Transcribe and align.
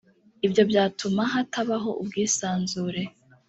ibyo 0.45 0.63
byatuma 0.69 1.21
hatabaho 1.33 1.89
ubwisanzure 2.01 3.01